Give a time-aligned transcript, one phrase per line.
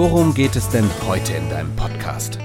[0.00, 2.38] worum geht es denn heute in deinem Podcast?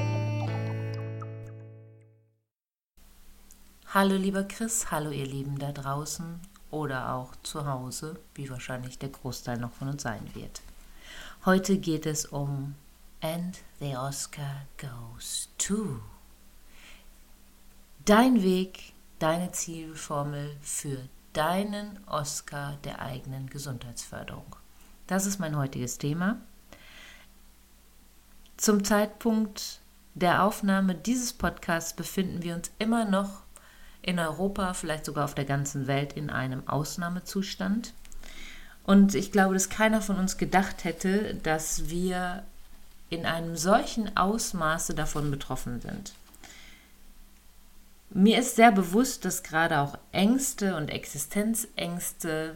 [3.94, 9.08] Hallo lieber Chris, hallo ihr Lieben da draußen oder auch zu Hause, wie wahrscheinlich der
[9.08, 10.64] Großteil noch von uns sein wird.
[11.46, 12.76] Heute geht es um
[13.22, 16.02] And the Oscar goes to.
[18.04, 20.98] Dein Weg, deine Zielformel für
[21.32, 24.58] deinen Oscar der eigenen Gesundheitsförderung.
[25.08, 26.42] Das ist mein heutiges Thema.
[28.58, 29.80] Zum Zeitpunkt
[30.14, 33.42] der Aufnahme dieses Podcasts befinden wir uns immer noch
[34.02, 37.94] in Europa, vielleicht sogar auf der ganzen Welt in einem Ausnahmezustand.
[38.84, 42.44] Und ich glaube, dass keiner von uns gedacht hätte, dass wir
[43.10, 46.14] in einem solchen Ausmaße davon betroffen sind.
[48.12, 52.56] Mir ist sehr bewusst, dass gerade auch Ängste und Existenzängste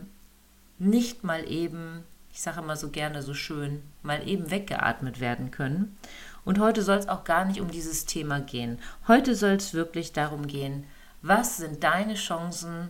[0.77, 5.97] nicht mal eben, ich sage immer so gerne so schön, mal eben weggeatmet werden können.
[6.45, 8.79] Und heute soll es auch gar nicht um dieses Thema gehen.
[9.07, 10.85] Heute soll es wirklich darum gehen,
[11.21, 12.89] was sind deine Chancen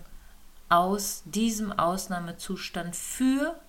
[0.70, 3.60] aus diesem Ausnahmezustand für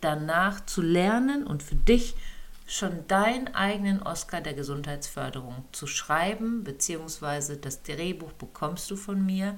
[0.00, 2.16] danach zu lernen und für dich
[2.66, 9.56] schon deinen eigenen Oscar der Gesundheitsförderung zu schreiben, beziehungsweise das Drehbuch bekommst du von mir,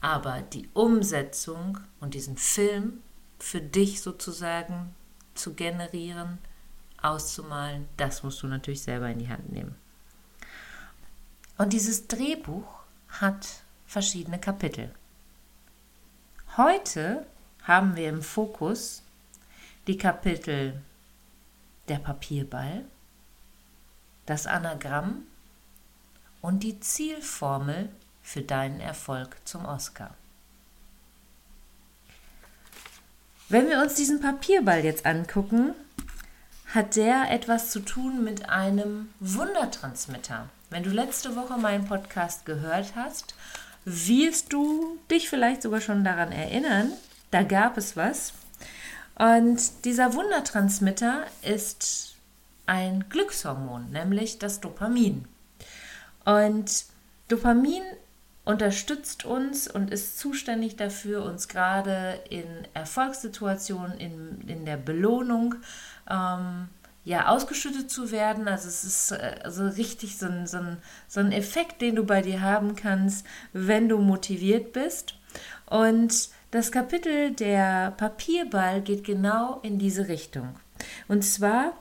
[0.00, 3.00] aber die Umsetzung und diesen Film
[3.42, 4.94] für dich sozusagen
[5.34, 6.38] zu generieren,
[7.02, 9.74] auszumalen, das musst du natürlich selber in die Hand nehmen.
[11.56, 12.66] Und dieses Drehbuch
[13.08, 13.46] hat
[13.86, 14.94] verschiedene Kapitel.
[16.56, 17.26] Heute
[17.64, 19.02] haben wir im Fokus
[19.86, 20.80] die Kapitel
[21.88, 22.84] der Papierball,
[24.26, 25.22] das Anagramm
[26.40, 27.90] und die Zielformel
[28.22, 30.14] für deinen Erfolg zum Oscar.
[33.50, 35.74] Wenn wir uns diesen Papierball jetzt angucken,
[36.72, 40.48] hat der etwas zu tun mit einem Wundertransmitter.
[40.70, 43.34] Wenn du letzte Woche meinen Podcast gehört hast,
[43.84, 46.92] wirst du dich vielleicht sogar schon daran erinnern,
[47.32, 48.34] da gab es was.
[49.16, 52.14] Und dieser Wundertransmitter ist
[52.66, 55.24] ein Glückshormon, nämlich das Dopamin.
[56.24, 56.84] Und
[57.26, 57.82] Dopamin
[58.50, 65.54] unterstützt uns und ist zuständig dafür, uns gerade in Erfolgssituationen, in, in der Belohnung
[66.08, 66.68] ähm,
[67.04, 68.48] ja, ausgeschüttet zu werden.
[68.48, 70.78] Also es ist äh, so richtig so ein, so, ein,
[71.08, 75.14] so ein Effekt, den du bei dir haben kannst, wenn du motiviert bist.
[75.66, 80.56] Und das Kapitel der Papierball geht genau in diese Richtung.
[81.08, 81.72] Und zwar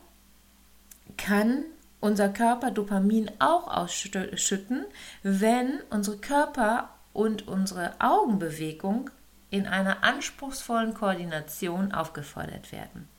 [1.17, 1.65] kann
[1.99, 4.85] unser Körper Dopamin auch ausschütten,
[5.23, 9.09] wenn unsere Körper und unsere Augenbewegung
[9.49, 13.09] in einer anspruchsvollen Koordination aufgefordert werden.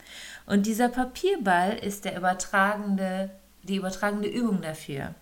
[0.46, 3.30] Und dieser Papierball ist der übertragende,
[3.62, 5.14] die übertragende Übung dafür.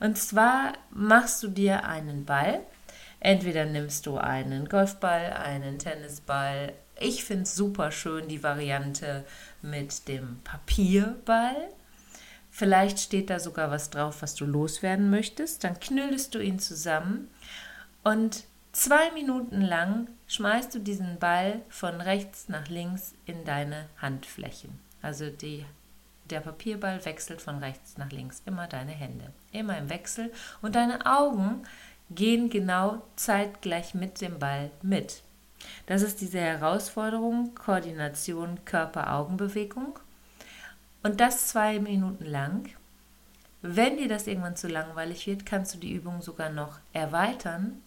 [0.00, 2.60] Und zwar machst du dir einen Ball.
[3.20, 6.72] Entweder nimmst du einen Golfball, einen Tennisball.
[6.98, 9.24] Ich finde es super schön, die Variante
[9.62, 11.56] mit dem Papierball.
[12.52, 15.64] Vielleicht steht da sogar was drauf, was du loswerden möchtest.
[15.64, 17.28] Dann knüllst du ihn zusammen
[18.04, 24.80] und Zwei Minuten lang schmeißt du diesen Ball von rechts nach links in deine Handflächen.
[25.02, 25.66] Also die,
[26.30, 31.04] der Papierball wechselt von rechts nach links, immer deine Hände, immer im Wechsel und deine
[31.04, 31.64] Augen
[32.10, 35.22] gehen genau zeitgleich mit dem Ball mit.
[35.84, 39.98] Das ist diese Herausforderung, Koordination Körper-Augenbewegung.
[41.02, 42.68] Und das zwei Minuten lang.
[43.60, 47.80] Wenn dir das irgendwann zu langweilig wird, kannst du die Übung sogar noch erweitern,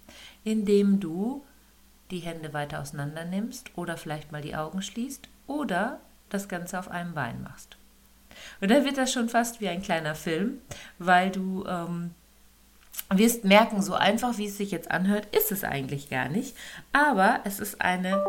[0.44, 1.44] indem du
[2.12, 6.00] die Hände weiter auseinander nimmst oder vielleicht mal die Augen schließt oder
[6.30, 7.78] das Ganze auf einem Bein machst.
[8.62, 10.60] Und dann wird das schon fast wie ein kleiner Film,
[10.98, 12.12] weil du ähm,
[13.10, 16.56] wirst merken, so einfach wie es sich jetzt anhört, ist es eigentlich gar nicht.
[16.94, 18.24] Aber es ist eine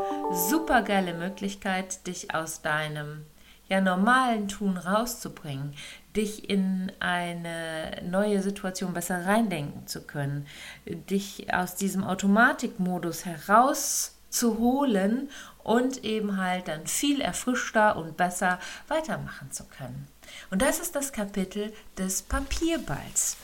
[0.49, 3.25] super geile Möglichkeit, dich aus deinem
[3.69, 5.75] ja, normalen Tun rauszubringen,
[6.15, 10.47] dich in eine neue Situation besser reindenken zu können,
[10.87, 15.31] dich aus diesem Automatikmodus herauszuholen
[15.63, 20.07] und eben halt dann viel erfrischter und besser weitermachen zu können.
[20.51, 23.37] Und das ist das Kapitel des Papierballs.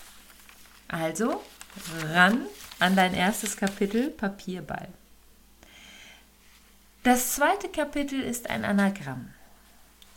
[0.88, 1.42] Also
[2.12, 2.46] ran
[2.78, 4.88] an dein erstes Kapitel Papierball.
[7.02, 9.32] Das zweite Kapitel ist ein Anagramm.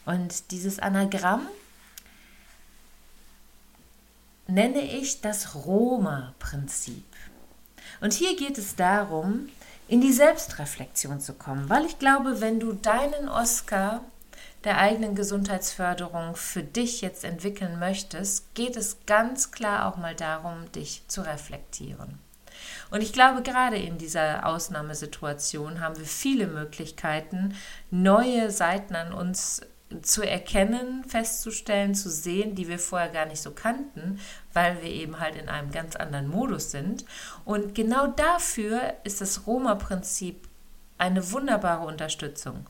[0.05, 1.47] Und dieses Anagramm
[4.47, 7.03] nenne ich das Roma-Prinzip.
[8.01, 9.49] Und hier geht es darum,
[9.87, 14.01] in die Selbstreflexion zu kommen, weil ich glaube, wenn du deinen Oscar
[14.63, 20.71] der eigenen Gesundheitsförderung für dich jetzt entwickeln möchtest, geht es ganz klar auch mal darum,
[20.71, 22.17] dich zu reflektieren.
[22.89, 27.55] Und ich glaube, gerade in dieser Ausnahmesituation haben wir viele Möglichkeiten,
[27.91, 29.61] neue Seiten an uns
[30.03, 34.19] zu erkennen, festzustellen, zu sehen, die wir vorher gar nicht so kannten,
[34.53, 37.05] weil wir eben halt in einem ganz anderen Modus sind.
[37.43, 40.47] Und genau dafür ist das Roma-Prinzip
[40.97, 42.65] eine wunderbare Unterstützung.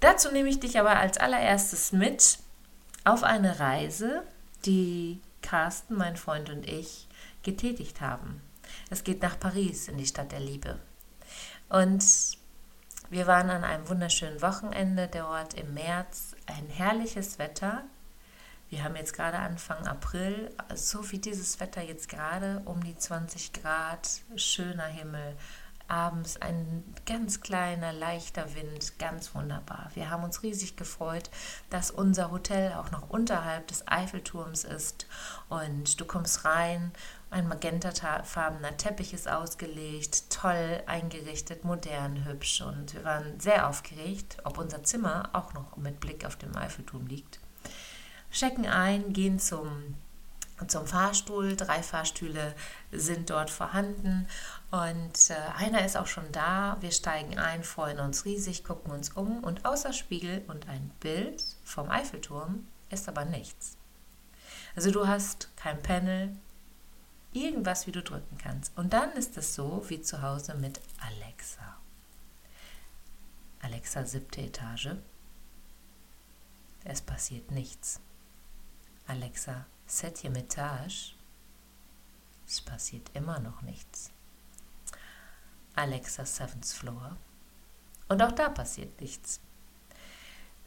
[0.00, 2.38] Dazu nehme ich dich aber als allererstes mit
[3.04, 4.22] auf eine Reise,
[4.66, 7.08] die Carsten, mein Freund und ich
[7.42, 8.40] getätigt haben.
[8.90, 10.78] Es geht nach Paris in die Stadt der Liebe.
[11.68, 12.04] Und
[13.10, 16.34] wir waren an einem wunderschönen Wochenende dort im März.
[16.46, 17.82] Ein herrliches Wetter.
[18.70, 23.52] Wir haben jetzt gerade Anfang April, so wie dieses Wetter jetzt gerade, um die 20
[23.52, 25.36] Grad, schöner Himmel,
[25.86, 29.90] abends ein ganz kleiner, leichter Wind, ganz wunderbar.
[29.94, 31.30] Wir haben uns riesig gefreut,
[31.70, 35.06] dass unser Hotel auch noch unterhalb des Eiffelturms ist
[35.48, 36.92] und du kommst rein,
[37.34, 44.56] ein magentafarbener Teppich ist ausgelegt, toll eingerichtet, modern, hübsch und wir waren sehr aufgeregt, ob
[44.56, 47.40] unser Zimmer auch noch mit Blick auf den Eiffelturm liegt.
[48.30, 49.96] Checken ein, gehen zum
[50.68, 51.56] zum Fahrstuhl.
[51.56, 52.54] Drei Fahrstühle
[52.92, 54.28] sind dort vorhanden
[54.70, 56.76] und äh, einer ist auch schon da.
[56.80, 61.42] Wir steigen ein, freuen uns riesig, gucken uns um und außer Spiegel und ein Bild
[61.64, 63.76] vom Eiffelturm ist aber nichts.
[64.76, 66.36] Also du hast kein Panel,
[67.34, 68.76] irgendwas, wie du drücken kannst.
[68.76, 71.78] Und dann ist es so wie zu Hause mit Alexa.
[73.60, 74.96] Alexa siebte Etage.
[76.84, 78.00] Es passiert nichts.
[79.06, 81.14] Alexa Septième Etage.
[82.46, 84.10] Es passiert immer noch nichts.
[85.74, 87.16] Alexa Seventh Floor.
[88.08, 89.40] Und auch da passiert nichts.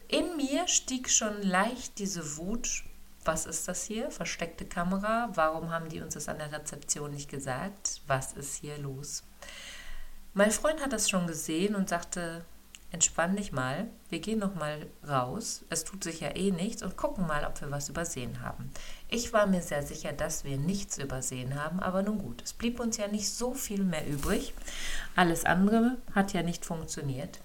[0.08, 2.84] In mir stieg schon leicht diese Wut.
[3.28, 4.10] Was ist das hier?
[4.10, 5.28] Versteckte Kamera?
[5.34, 8.00] Warum haben die uns das an der Rezeption nicht gesagt?
[8.06, 9.22] Was ist hier los?
[10.32, 12.46] Mein Freund hat das schon gesehen und sagte,
[12.90, 16.96] entspann dich mal, wir gehen noch mal raus, es tut sich ja eh nichts und
[16.96, 18.70] gucken mal, ob wir was übersehen haben.
[19.10, 22.80] Ich war mir sehr sicher, dass wir nichts übersehen haben, aber nun gut, es blieb
[22.80, 24.54] uns ja nicht so viel mehr übrig.
[25.16, 27.40] Alles andere hat ja nicht funktioniert.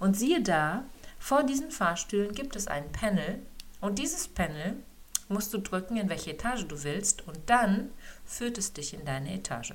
[0.00, 0.82] Und siehe da,
[1.20, 3.38] vor diesen Fahrstühlen gibt es ein Panel
[3.80, 4.82] und dieses Panel
[5.28, 7.90] musst du drücken, in welche Etage du willst und dann
[8.24, 9.74] führt es dich in deine Etage.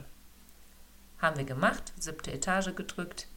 [1.20, 3.28] Haben wir gemacht, siebte Etage gedrückt,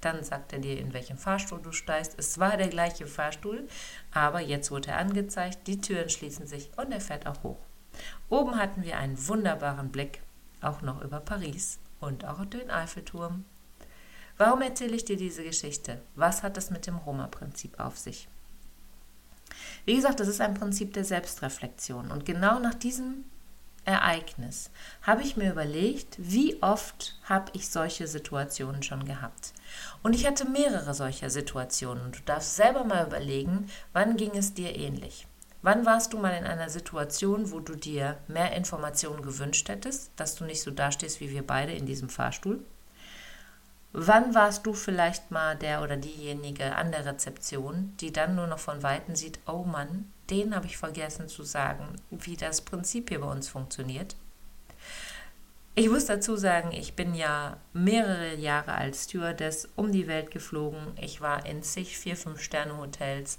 [0.00, 2.14] dann sagt er dir, in welchem Fahrstuhl du steigst.
[2.18, 3.66] Es war der gleiche Fahrstuhl,
[4.12, 7.58] aber jetzt wurde er angezeigt, die Türen schließen sich und er fährt auch hoch.
[8.28, 10.20] Oben hatten wir einen wunderbaren Blick,
[10.60, 13.44] auch noch über Paris und auch den Eiffelturm.
[14.36, 16.02] Warum erzähle ich dir diese Geschichte?
[16.16, 18.28] Was hat es mit dem Roma-Prinzip auf sich?
[19.84, 22.10] Wie gesagt, das ist ein Prinzip der Selbstreflexion.
[22.10, 23.24] Und genau nach diesem
[23.84, 24.70] Ereignis
[25.02, 29.52] habe ich mir überlegt, wie oft habe ich solche Situationen schon gehabt.
[30.02, 32.04] Und ich hatte mehrere solcher Situationen.
[32.04, 35.26] Und du darfst selber mal überlegen, wann ging es dir ähnlich.
[35.62, 40.34] Wann warst du mal in einer Situation, wo du dir mehr Informationen gewünscht hättest, dass
[40.34, 42.62] du nicht so dastehst wie wir beide in diesem Fahrstuhl?
[43.96, 48.58] Wann warst du vielleicht mal der oder diejenige an der Rezeption, die dann nur noch
[48.58, 53.20] von Weitem sieht, oh Mann, den habe ich vergessen zu sagen, wie das Prinzip hier
[53.20, 54.16] bei uns funktioniert?
[55.76, 60.92] Ich muss dazu sagen, ich bin ja mehrere Jahre als Stewardess um die Welt geflogen.
[61.00, 63.38] Ich war in zig vier, fünf Sterne Hotels,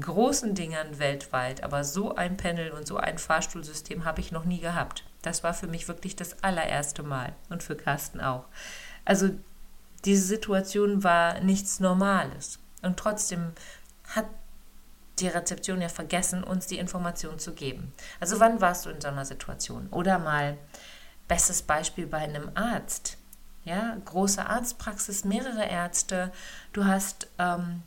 [0.00, 4.60] großen Dingern weltweit, aber so ein Panel und so ein Fahrstuhlsystem habe ich noch nie
[4.60, 5.04] gehabt.
[5.20, 8.46] Das war für mich wirklich das allererste Mal und für Carsten auch.
[9.08, 9.30] Also
[10.04, 12.58] diese Situation war nichts Normales.
[12.82, 13.52] Und trotzdem
[14.04, 14.26] hat
[15.18, 17.94] die Rezeption ja vergessen, uns die Information zu geben.
[18.20, 19.88] Also wann warst du in so einer Situation?
[19.90, 20.58] Oder mal,
[21.26, 23.16] bestes Beispiel bei einem Arzt.
[23.64, 26.30] Ja, große Arztpraxis, mehrere Ärzte.
[26.74, 27.82] Du hast ähm,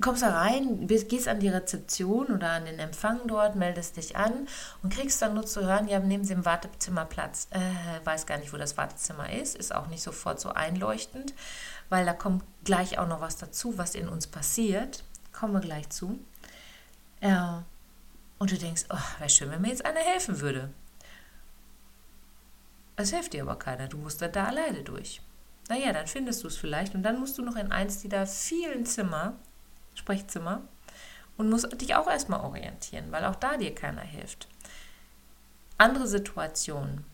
[0.00, 4.48] kommst da rein, gehst an die Rezeption oder an den Empfang dort, meldest dich an
[4.82, 7.46] und kriegst dann nur zu hören, ja, nehmen Sie im Wartezimmer Platz.
[7.50, 7.60] Äh,
[8.04, 11.32] weiß gar nicht, wo das Wartezimmer ist, ist auch nicht sofort so einleuchtend,
[11.90, 15.04] weil da kommt gleich auch noch was dazu, was in uns passiert.
[15.32, 16.18] kommen wir gleich zu.
[17.20, 17.64] Ja.
[18.38, 20.70] Und du denkst, oh, wäre schön, wenn mir jetzt einer helfen würde.
[22.96, 25.20] Es hilft dir aber keiner, du musst da, da alleine durch.
[25.68, 28.84] Naja, dann findest du es vielleicht und dann musst du noch in eins dieser vielen
[28.86, 29.34] Zimmer,
[29.94, 30.62] Sprechzimmer,
[31.36, 34.48] und musst dich auch erstmal orientieren, weil auch da dir keiner hilft.
[35.78, 37.04] Andere Situationen.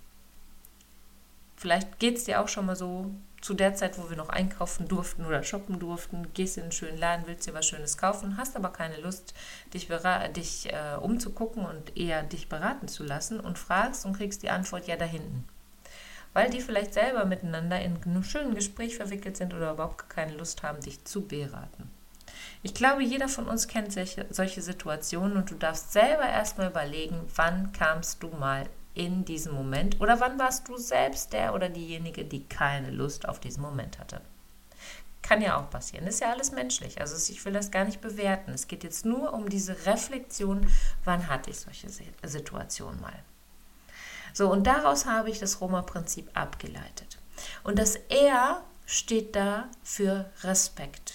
[1.57, 3.11] Vielleicht geht es dir auch schon mal so,
[3.41, 6.99] zu der Zeit, wo wir noch einkaufen durften oder shoppen durften, gehst in einen schönen
[6.99, 9.33] Laden, willst dir was Schönes kaufen, hast aber keine Lust,
[9.73, 9.89] dich,
[10.37, 14.87] dich äh, umzugucken und eher dich beraten zu lassen und fragst und kriegst die Antwort,
[14.87, 15.49] ja, da hinten
[16.33, 20.63] weil die vielleicht selber miteinander in einem schönen Gespräch verwickelt sind oder überhaupt keine Lust
[20.63, 21.91] haben, dich zu beraten.
[22.63, 27.21] Ich glaube, jeder von uns kennt solche, solche Situationen und du darfst selber erstmal überlegen,
[27.35, 32.25] wann kamst du mal in diesem Moment oder wann warst du selbst der oder diejenige,
[32.25, 34.21] die keine Lust auf diesen Moment hatte.
[35.23, 36.07] Kann ja auch passieren.
[36.07, 37.01] Ist ja alles menschlich.
[37.01, 38.53] Also ich will das gar nicht bewerten.
[38.53, 40.67] Es geht jetzt nur um diese Reflexion,
[41.05, 41.89] wann hatte ich solche
[42.25, 43.19] Situationen mal.
[44.33, 47.19] So, und daraus habe ich das Roma-Prinzip abgeleitet.
[47.65, 51.10] Und das R steht da für Respekt.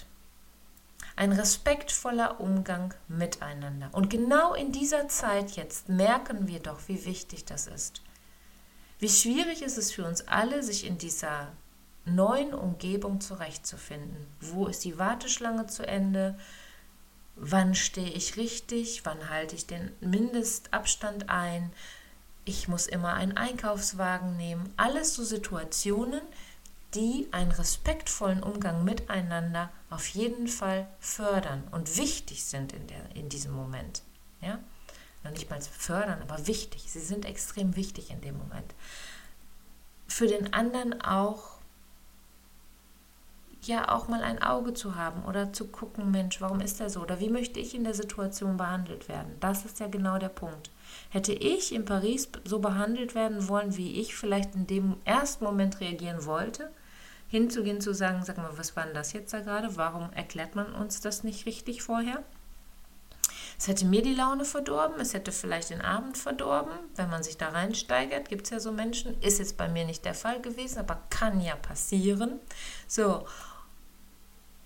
[1.16, 3.90] Ein respektvoller Umgang miteinander.
[3.94, 8.02] Und genau in dieser Zeit jetzt merken wir doch, wie wichtig das ist.
[9.00, 11.52] Wie schwierig ist es für uns alle, sich in dieser
[12.06, 14.28] neuen Umgebung zurechtzufinden.
[14.42, 16.38] Wo ist die Warteschlange zu Ende?
[17.36, 19.06] Wann stehe ich richtig?
[19.06, 21.72] Wann halte ich den Mindestabstand ein?
[22.46, 24.72] ich muss immer einen Einkaufswagen nehmen.
[24.78, 26.22] Alles so Situationen,
[26.96, 33.30] die einen respektvollen Umgang miteinander auf jeden Fall fördern und wichtig sind in, der, in
[33.30, 34.02] diesem Moment.
[34.42, 34.60] Ja?
[35.24, 36.92] Noch nicht mal fördern, aber wichtig.
[36.92, 38.74] Sie sind extrem wichtig in dem Moment.
[40.08, 41.56] Für den anderen auch
[43.68, 47.02] ja auch mal ein Auge zu haben oder zu gucken, Mensch, warum ist er so?
[47.02, 49.36] Oder wie möchte ich in der Situation behandelt werden?
[49.40, 50.70] Das ist ja genau der Punkt.
[51.10, 55.80] Hätte ich in Paris so behandelt werden wollen, wie ich vielleicht in dem ersten Moment
[55.80, 56.70] reagieren wollte,
[57.28, 59.76] hinzugehen, zu sagen, sag mal, was war denn das jetzt da gerade?
[59.78, 62.24] Warum erklärt man uns das nicht richtig vorher?
[63.58, 67.38] Es hätte mir die Laune verdorben, es hätte vielleicht den Abend verdorben, wenn man sich
[67.38, 68.28] da reinsteigert.
[68.28, 71.40] Gibt es ja so Menschen, ist jetzt bei mir nicht der Fall gewesen, aber kann
[71.40, 72.40] ja passieren.
[72.88, 73.26] So.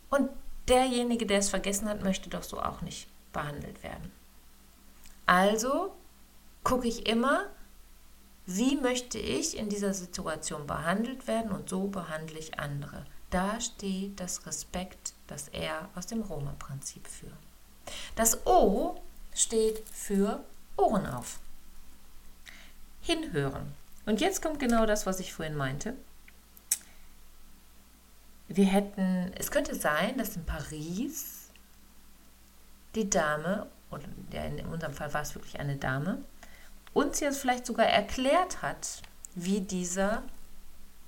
[0.10, 0.30] Und
[0.68, 4.12] derjenige, der es vergessen hat, möchte doch so auch nicht behandelt werden.
[5.28, 5.94] Also
[6.64, 7.46] gucke ich immer,
[8.52, 13.06] wie möchte ich in dieser Situation behandelt werden und so behandle ich andere.
[13.30, 17.32] Da steht das Respekt, das R aus dem Roma-Prinzip für.
[18.16, 19.00] Das O
[19.36, 20.44] steht für
[20.78, 21.40] Ohren auf.
[23.02, 23.72] Hinhören.
[24.08, 25.94] Und jetzt kommt genau das, was ich vorhin meinte.
[28.48, 31.52] Wir hätten, es könnte sein, dass in Paris
[32.96, 36.24] die Dame, oder in unserem Fall war es wirklich eine Dame,
[36.94, 39.02] uns jetzt vielleicht sogar erklärt hat,
[39.36, 40.24] wie dieser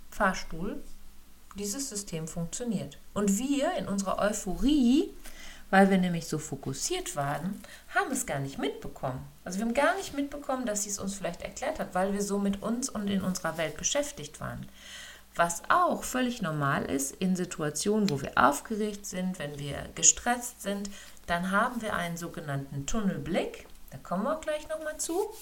[0.10, 0.82] Fahrstuhl,
[1.56, 2.98] dieses System funktioniert.
[3.14, 5.10] Und wir in unserer Euphorie,
[5.70, 7.62] weil wir nämlich so fokussiert waren,
[7.96, 9.26] haben es gar nicht mitbekommen.
[9.44, 12.22] Also wir haben gar nicht mitbekommen, dass sie es uns vielleicht erklärt hat, weil wir
[12.22, 14.68] so mit uns und in unserer Welt beschäftigt waren.
[15.36, 20.90] Was auch völlig normal ist in Situationen, wo wir aufgeregt sind, wenn wir gestresst sind,
[21.26, 23.66] dann haben wir einen sogenannten Tunnelblick.
[23.92, 25.34] Da kommen wir auch gleich nochmal zu.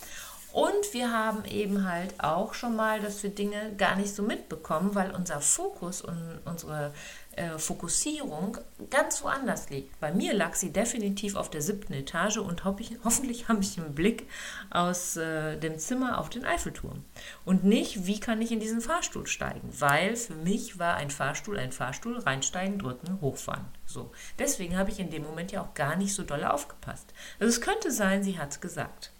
[0.51, 4.95] Und wir haben eben halt auch schon mal, dass wir Dinge gar nicht so mitbekommen,
[4.95, 6.91] weil unser Fokus und unsere
[7.35, 8.57] äh, Fokussierung
[8.89, 9.99] ganz woanders liegt.
[9.99, 13.93] Bei mir lag sie definitiv auf der siebten Etage und ho hoffentlich habe ich einen
[13.93, 14.27] Blick
[14.71, 17.05] aus äh, dem Zimmer auf den Eiffelturm.
[17.45, 19.69] Und nicht, wie kann ich in diesen Fahrstuhl steigen?
[19.77, 23.65] Weil für mich war ein Fahrstuhl ein Fahrstuhl, reinsteigen, drücken, hochfahren.
[23.85, 24.11] So.
[24.39, 27.13] Deswegen habe ich in dem Moment ja auch gar nicht so doll aufgepasst.
[27.39, 29.11] Also es könnte sein, sie hat es gesagt.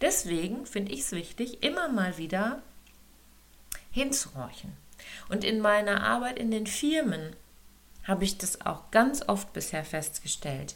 [0.00, 2.62] Deswegen finde ich es wichtig, immer mal wieder
[3.90, 4.72] hinzuhorchen.
[5.28, 7.34] Und in meiner Arbeit in den Firmen
[8.04, 10.74] habe ich das auch ganz oft bisher festgestellt.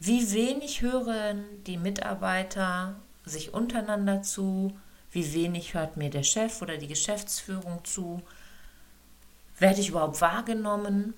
[0.00, 4.76] Wie wenig hören die Mitarbeiter sich untereinander zu,
[5.12, 8.22] wie wenig hört mir der Chef oder die Geschäftsführung zu,
[9.58, 11.14] werde ich überhaupt wahrgenommen?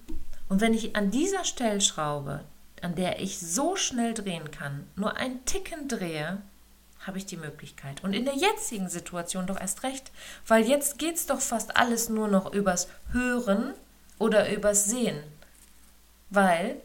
[0.48, 2.44] Und wenn ich an dieser Stellschraube,
[2.82, 6.42] an der ich so schnell drehen kann, nur ein Ticken drehe,
[7.06, 8.02] habe ich die Möglichkeit.
[8.02, 10.10] Und in der jetzigen Situation doch erst recht,
[10.46, 13.74] weil jetzt geht es doch fast alles nur noch übers Hören
[14.18, 15.22] oder übers Sehen.
[16.30, 16.76] Weil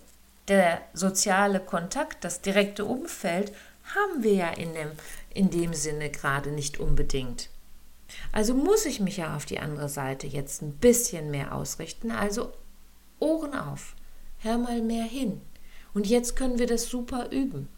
[0.48, 3.54] der soziale Kontakt, das direkte Umfeld,
[3.96, 4.92] haben wir ja in dem,
[5.34, 7.50] in dem Sinne gerade nicht unbedingt.
[8.32, 12.12] Also muss ich mich ja auf die andere Seite jetzt ein bisschen mehr ausrichten.
[12.12, 12.52] Also
[13.20, 13.96] Ohren auf,
[14.40, 15.42] hör mal mehr hin
[15.94, 17.70] Und jetzt können wir das super üben.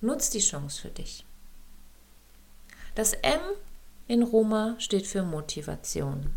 [0.00, 1.24] Nutz die Chance für dich.
[2.96, 3.40] Das M
[4.08, 6.30] in Roma steht für Motivation.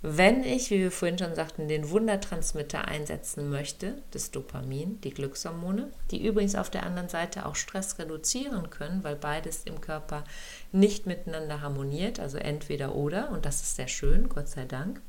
[0.00, 5.92] Wenn ich, wie wir vorhin schon sagten, den Wundertransmitter einsetzen möchte, das Dopamin, die Glückshormone,
[6.10, 10.24] die übrigens auf der anderen Seite auch Stress reduzieren können, weil beides im Körper
[10.72, 15.02] nicht miteinander harmoniert, also entweder oder, und das ist sehr schön, Gott sei Dank.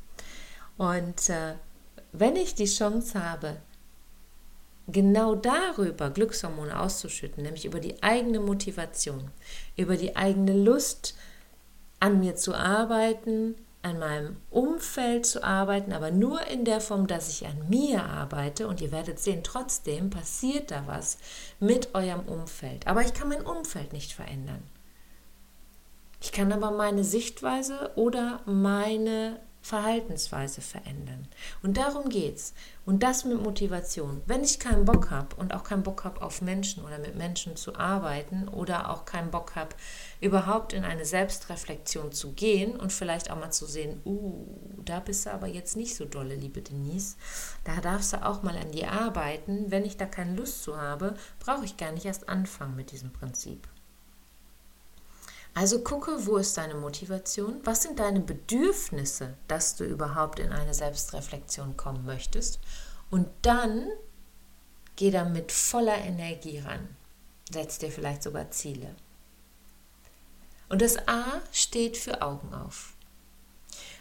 [0.76, 1.54] Und äh,
[2.12, 3.56] wenn ich die Chance habe,
[4.88, 9.30] genau darüber Glückshormone auszuschütten, nämlich über die eigene Motivation,
[9.76, 11.14] über die eigene Lust,
[12.00, 17.28] an mir zu arbeiten, an meinem Umfeld zu arbeiten, aber nur in der Form, dass
[17.28, 18.68] ich an mir arbeite.
[18.68, 21.18] Und ihr werdet sehen, trotzdem passiert da was
[21.60, 22.86] mit eurem Umfeld.
[22.86, 24.62] Aber ich kann mein Umfeld nicht verändern.
[26.20, 31.28] Ich kann aber meine Sichtweise oder meine Verhaltensweise verändern.
[31.62, 32.52] Und darum geht's.
[32.84, 34.22] Und das mit Motivation.
[34.26, 37.54] Wenn ich keinen Bock habe und auch keinen Bock habe, auf Menschen oder mit Menschen
[37.54, 39.76] zu arbeiten oder auch keinen Bock habe,
[40.20, 44.44] überhaupt in eine Selbstreflexion zu gehen und vielleicht auch mal zu sehen, uh,
[44.84, 47.16] da bist du aber jetzt nicht so dolle, liebe Denise.
[47.62, 49.70] Da darfst du auch mal an dir arbeiten.
[49.70, 53.12] Wenn ich da keine Lust zu habe, brauche ich gar nicht erst anfangen mit diesem
[53.12, 53.68] Prinzip.
[55.54, 57.60] Also gucke, wo ist deine Motivation?
[57.64, 62.58] Was sind deine Bedürfnisse, dass du überhaupt in eine Selbstreflexion kommen möchtest?
[63.10, 63.86] Und dann
[64.96, 66.88] geh da mit voller Energie ran.
[67.50, 68.94] Setz dir vielleicht sogar Ziele.
[70.70, 72.94] Und das A steht für Augen auf.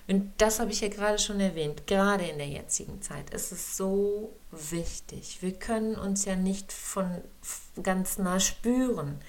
[0.07, 3.75] Und das habe ich ja gerade schon erwähnt, gerade in der jetzigen Zeit ist es
[3.77, 5.41] so wichtig.
[5.41, 7.21] Wir können uns ja nicht von
[7.83, 9.21] ganz nah spüren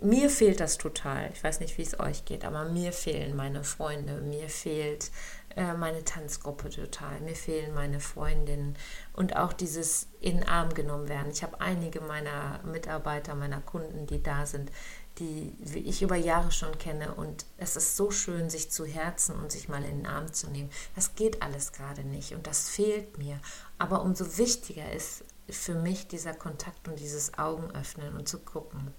[0.00, 1.30] mir fehlt das total.
[1.32, 5.10] Ich weiß nicht, wie es euch geht, aber mir fehlen meine Freunde, mir fehlt
[5.56, 8.76] äh, meine Tanzgruppe total, mir fehlen meine Freundinnen
[9.12, 11.32] und auch dieses in Arm genommen werden.
[11.32, 14.70] Ich habe einige meiner Mitarbeiter, meiner Kunden, die da sind,
[15.18, 15.52] die
[15.84, 19.68] ich über Jahre schon kenne und es ist so schön, sich zu Herzen und sich
[19.68, 20.70] mal in den Arm zu nehmen.
[20.94, 23.40] Das geht alles gerade nicht und das fehlt mir.
[23.78, 28.92] Aber umso wichtiger ist für mich dieser Kontakt und dieses Augen öffnen und zu gucken.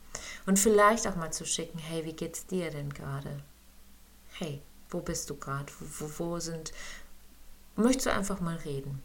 [0.45, 3.43] Und vielleicht auch mal zu schicken, hey, wie geht's dir denn gerade?
[4.33, 5.71] Hey, wo bist du gerade?
[5.79, 6.71] Wo, wo sind.
[7.75, 9.03] Möchtest du einfach mal reden?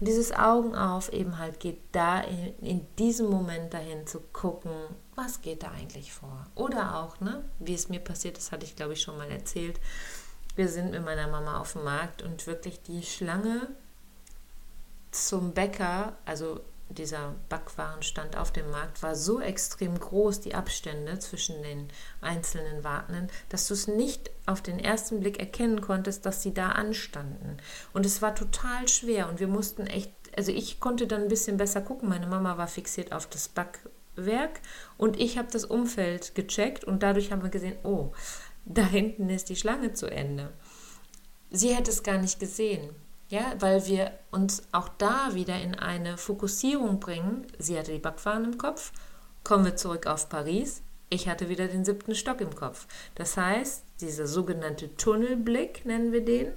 [0.00, 4.72] Und dieses Augen auf eben halt geht da in, in, diesem Moment dahin zu gucken,
[5.14, 6.46] was geht da eigentlich vor?
[6.54, 9.78] Oder auch, ne, wie es mir passiert ist, hatte ich glaube ich schon mal erzählt.
[10.54, 13.68] Wir sind mit meiner Mama auf dem Markt und wirklich die Schlange
[15.10, 21.62] zum Bäcker, also dieser Backwarenstand auf dem Markt war so extrem groß, die Abstände zwischen
[21.62, 21.88] den
[22.20, 26.70] einzelnen Wartenden, dass du es nicht auf den ersten Blick erkennen konntest, dass sie da
[26.70, 27.56] anstanden.
[27.92, 31.56] Und es war total schwer und wir mussten echt, also ich konnte dann ein bisschen
[31.56, 32.08] besser gucken.
[32.08, 34.60] Meine Mama war fixiert auf das Backwerk
[34.96, 38.12] und ich habe das Umfeld gecheckt und dadurch haben wir gesehen, oh,
[38.64, 40.52] da hinten ist die Schlange zu Ende.
[41.50, 42.90] Sie hätte es gar nicht gesehen.
[43.28, 47.46] Ja, weil wir uns auch da wieder in eine Fokussierung bringen.
[47.58, 48.92] Sie hatte die Backwaren im Kopf.
[49.42, 50.82] Kommen wir zurück auf Paris.
[51.08, 52.86] Ich hatte wieder den siebten Stock im Kopf.
[53.14, 56.52] Das heißt, dieser sogenannte Tunnelblick, nennen wir den,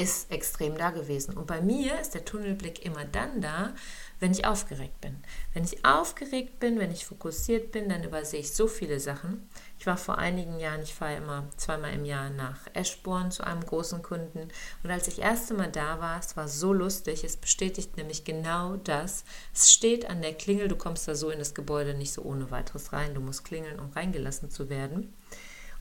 [0.00, 1.36] ist extrem da gewesen.
[1.36, 3.74] Und bei mir ist der Tunnelblick immer dann da,
[4.18, 5.16] wenn ich aufgeregt bin.
[5.52, 9.46] Wenn ich aufgeregt bin, wenn ich fokussiert bin, dann übersehe ich so viele Sachen.
[9.78, 13.64] Ich war vor einigen Jahren, ich fahre immer zweimal im Jahr nach Eschborn zu einem
[13.64, 14.48] großen Kunden.
[14.82, 18.76] Und als ich erste Mal da war, es war so lustig, es bestätigt nämlich genau
[18.76, 19.24] das.
[19.54, 22.50] Es steht an der Klingel, du kommst da so in das Gebäude nicht so ohne
[22.50, 25.14] weiteres rein, du musst klingeln, um reingelassen zu werden.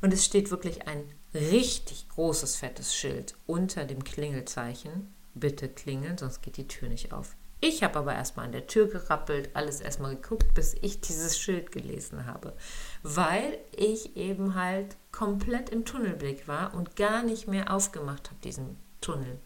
[0.01, 5.13] Und es steht wirklich ein richtig großes, fettes Schild unter dem Klingelzeichen.
[5.33, 7.35] Bitte klingeln, sonst geht die Tür nicht auf.
[7.61, 11.73] Ich habe aber erstmal an der Tür gerappelt, alles erstmal geguckt, bis ich dieses Schild
[11.73, 12.55] gelesen habe,
[13.03, 18.77] weil ich eben halt komplett im Tunnelblick war und gar nicht mehr aufgemacht habe, diesen
[19.01, 19.39] Tunnel.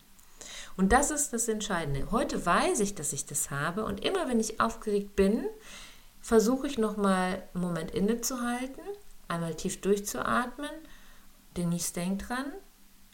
[0.78, 2.12] Und das ist das Entscheidende.
[2.12, 5.46] Heute weiß ich, dass ich das habe und immer wenn ich aufgeregt bin,
[6.22, 8.84] versuche ich nochmal einen Moment innezuhalten,
[9.28, 10.69] einmal tief durchzuatmen.
[11.58, 12.52] Denise denkt dran,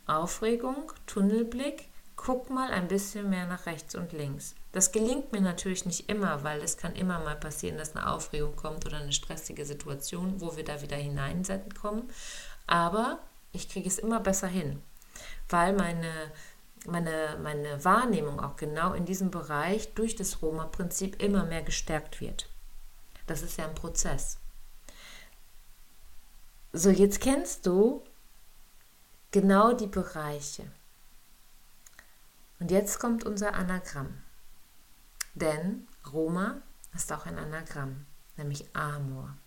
[0.06, 4.56] Aufregung, Tunnelblick, guck mal ein bisschen mehr nach rechts und links.
[4.72, 8.56] Das gelingt mir natürlich nicht immer, weil es kann immer mal passieren, dass eine Aufregung
[8.56, 12.04] kommt oder eine stressige Situation, wo wir da wieder hineinkommen.
[12.68, 13.20] Aber
[13.52, 14.82] ich kriege es immer besser hin,
[15.48, 16.12] weil meine,
[16.86, 22.50] meine, meine Wahrnehmung auch genau in diesem Bereich durch das Roma-Prinzip immer mehr gestärkt wird.
[23.28, 24.38] Das ist ja ein Prozess.
[26.74, 28.04] So, jetzt kennst du
[29.32, 30.72] genau die Bereiche.
[32.60, 34.22] Und jetzt kommt unser Anagramm.
[35.34, 36.62] Denn Roma
[36.94, 38.06] ist auch ein Anagramm,
[38.38, 39.38] nämlich Amor.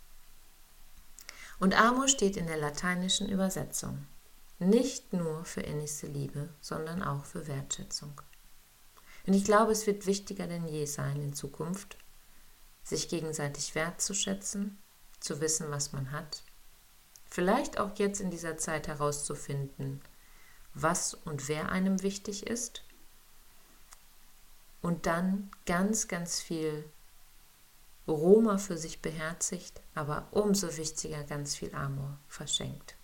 [1.59, 4.07] Und Amor steht in der lateinischen Übersetzung
[4.59, 8.21] nicht nur für innigste Liebe, sondern auch für Wertschätzung.
[9.27, 11.97] Und ich glaube, es wird wichtiger denn je sein in Zukunft,
[12.83, 14.79] sich gegenseitig wertzuschätzen,
[15.21, 16.43] zu wissen, was man hat,
[17.33, 20.03] vielleicht auch jetzt in dieser Zeit herauszufinden,
[20.75, 22.85] was und wer einem wichtig ist
[24.83, 26.85] und dann ganz, ganz viel
[28.07, 32.97] Roma für sich beherzigt, aber umso wichtiger ganz viel Amor verschenkt.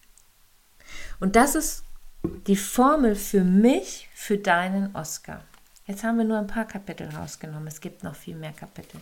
[1.21, 1.85] Und das ist
[2.23, 5.43] die Formel für mich, für deinen Oscar.
[5.87, 7.69] Jetzt haben wir nur ein paar Kapitel rausgenommen.
[7.69, 9.01] Es gibt noch viel mehr Kapitel.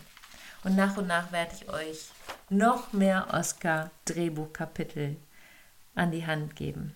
[0.67, 2.09] Und nach und nach werde ich euch
[2.49, 5.15] noch mehr Oscar-Drehbuchkapitel
[5.95, 6.93] an die Hand geben.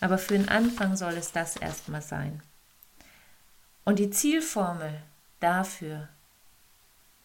[0.00, 2.42] Aber für den Anfang soll es das erstmal sein.
[3.84, 5.00] Und die Zielformel
[5.38, 6.08] dafür,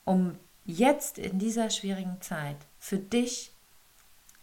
[0.06, 3.52] um jetzt in dieser schwierigen Zeit für dich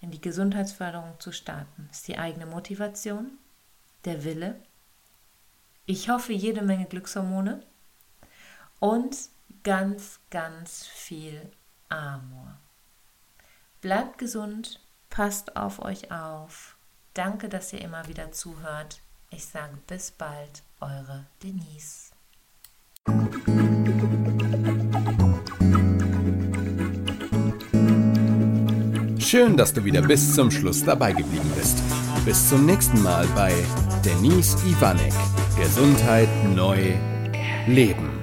[0.01, 3.31] in die Gesundheitsförderung zu starten, ist die eigene Motivation,
[4.05, 4.57] der Wille,
[5.85, 7.63] ich hoffe jede Menge Glückshormone
[8.81, 9.17] und
[9.63, 11.51] ganz, ganz viel
[11.89, 12.59] Amor.
[13.81, 14.81] Bleibt gesund,
[15.11, 16.77] passt auf euch auf.
[17.15, 19.01] Danke, dass ihr immer wieder zuhört.
[19.31, 22.11] Ich sage bis bald, eure Denise.
[29.19, 31.83] Schön, dass du wieder bis zum Schluss dabei geblieben bist.
[32.25, 33.53] Bis zum nächsten Mal bei
[34.05, 35.13] Denise Ivanek.
[35.57, 36.95] Gesundheit neu
[37.67, 38.16] leben.